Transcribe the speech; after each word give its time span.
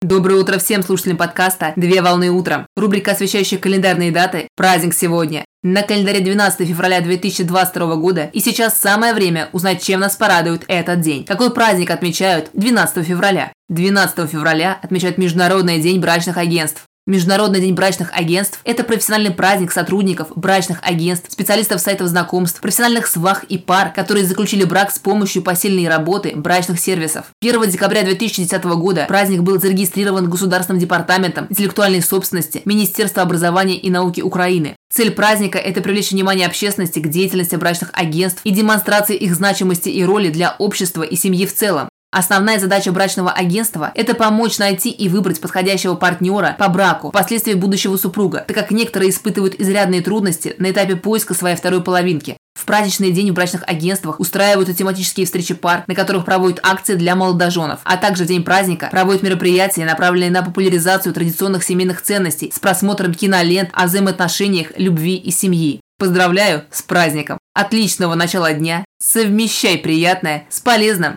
Доброе 0.00 0.36
утро 0.36 0.58
всем 0.58 0.84
слушателям 0.84 1.16
подкаста 1.16 1.72
«Две 1.74 2.00
волны 2.00 2.30
утром». 2.30 2.68
Рубрика, 2.76 3.10
освещающая 3.10 3.58
календарные 3.58 4.12
даты. 4.12 4.46
Праздник 4.54 4.94
сегодня. 4.94 5.44
На 5.64 5.82
календаре 5.82 6.20
12 6.20 6.68
февраля 6.68 7.00
2022 7.00 7.96
года. 7.96 8.30
И 8.32 8.38
сейчас 8.38 8.78
самое 8.78 9.12
время 9.12 9.48
узнать, 9.52 9.82
чем 9.82 9.98
нас 9.98 10.14
порадует 10.14 10.62
этот 10.68 11.00
день. 11.00 11.24
Какой 11.24 11.52
праздник 11.52 11.90
отмечают 11.90 12.50
12 12.52 13.04
февраля? 13.04 13.52
12 13.70 14.30
февраля 14.30 14.78
отмечают 14.80 15.18
Международный 15.18 15.80
день 15.80 16.00
брачных 16.00 16.36
агентств. 16.36 16.84
Международный 17.08 17.62
день 17.62 17.72
брачных 17.72 18.10
агентств– 18.12 18.60
это 18.64 18.84
профессиональный 18.84 19.30
праздник 19.30 19.72
сотрудников 19.72 20.28
брачных 20.36 20.80
агентств, 20.82 21.32
специалистов 21.32 21.80
сайтов 21.80 22.08
знакомств, 22.08 22.60
профессиональных 22.60 23.06
свах 23.06 23.44
и 23.44 23.56
пар, 23.56 23.94
которые 23.94 24.26
заключили 24.26 24.64
брак 24.64 24.90
с 24.90 24.98
помощью 24.98 25.40
посильной 25.42 25.88
работы 25.88 26.34
брачных 26.36 26.78
сервисов. 26.78 27.24
1 27.40 27.70
декабря 27.70 28.02
2010 28.02 28.62
года 28.62 29.06
праздник 29.08 29.40
был 29.40 29.58
зарегистрирован 29.58 30.28
Государственным 30.28 30.80
департаментом 30.80 31.46
интеллектуальной 31.48 32.02
собственности 32.02 32.60
Министерства 32.66 33.22
образования 33.22 33.78
и 33.78 33.88
науки 33.88 34.20
Украины. 34.20 34.76
Цель 34.92 35.10
праздника– 35.10 35.56
это 35.58 35.80
привлечь 35.80 36.10
внимание 36.10 36.46
общественности 36.46 36.98
к 36.98 37.08
деятельности 37.08 37.56
брачных 37.56 37.88
агентств 37.94 38.42
и 38.44 38.50
демонстрация 38.50 39.16
их 39.16 39.34
значимости 39.34 39.88
и 39.88 40.04
роли 40.04 40.28
для 40.28 40.56
общества 40.58 41.04
и 41.04 41.16
семьи 41.16 41.46
в 41.46 41.54
целом. 41.54 41.88
Основная 42.10 42.58
задача 42.58 42.90
брачного 42.90 43.30
агентства– 43.30 43.92
это 43.94 44.14
помочь 44.14 44.56
найти 44.58 44.90
и 44.90 45.10
выбрать 45.10 45.42
подходящего 45.42 45.94
партнера 45.94 46.56
по 46.58 46.68
браку, 46.68 47.10
впоследствии 47.10 47.52
будущего 47.52 47.98
супруга, 47.98 48.44
так 48.48 48.56
как 48.56 48.70
некоторые 48.70 49.10
испытывают 49.10 49.60
изрядные 49.60 50.00
трудности 50.00 50.54
на 50.58 50.70
этапе 50.70 50.96
поиска 50.96 51.34
своей 51.34 51.56
второй 51.56 51.82
половинки. 51.82 52.38
В 52.58 52.64
праздничный 52.64 53.12
день 53.12 53.30
в 53.30 53.34
брачных 53.34 53.62
агентствах 53.66 54.20
устраивают 54.20 54.74
тематические 54.74 55.26
встречи 55.26 55.52
пар, 55.52 55.84
на 55.86 55.94
которых 55.94 56.24
проводят 56.24 56.60
акции 56.62 56.94
для 56.94 57.14
молодоженов, 57.14 57.80
а 57.84 57.98
также 57.98 58.24
в 58.24 58.26
день 58.26 58.42
праздника 58.42 58.88
проводят 58.90 59.22
мероприятия, 59.22 59.84
направленные 59.84 60.30
на 60.30 60.42
популяризацию 60.42 61.12
традиционных 61.12 61.62
семейных 61.62 62.00
ценностей 62.00 62.50
с 62.54 62.58
просмотром 62.58 63.12
кинолент 63.12 63.68
о 63.74 63.84
взаимоотношениях, 63.84 64.68
любви 64.78 65.16
и 65.16 65.30
семьи. 65.30 65.80
Поздравляю 65.98 66.64
с 66.70 66.80
праздником! 66.80 67.38
Отличного 67.54 68.14
начала 68.14 68.52
дня! 68.52 68.84
Совмещай 69.02 69.78
приятное 69.78 70.46
с 70.48 70.60
полезным! 70.60 71.16